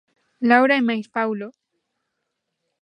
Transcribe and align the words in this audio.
Laura 0.49 0.75
e 0.77 0.81
mais 0.87 1.05
Paulo. 1.17 1.47